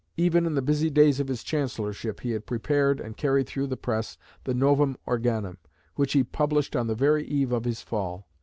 [0.17, 3.77] Even in the busy days of his Chancellorship he had prepared and carried through the
[3.77, 5.59] press the Novum Organum,
[5.93, 8.27] which he published on the very eve of his fall.